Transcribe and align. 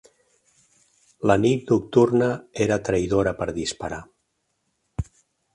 La 1.31 1.35
nit 1.43 1.69
nocturna 1.75 2.31
era 2.67 2.81
traïdora 2.89 3.37
per 3.43 3.49
disparar. 3.61 4.01